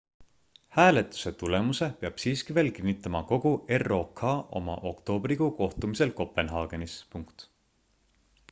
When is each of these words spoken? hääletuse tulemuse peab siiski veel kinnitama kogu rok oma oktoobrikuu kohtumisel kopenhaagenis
hääletuse 0.77 1.31
tulemuse 1.41 1.89
peab 1.99 2.21
siiski 2.23 2.55
veel 2.57 2.69
kinnitama 2.77 3.21
kogu 3.33 3.51
rok 3.85 4.23
oma 4.61 4.79
oktoobrikuu 4.93 5.51
kohtumisel 5.63 6.15
kopenhaagenis 6.23 6.97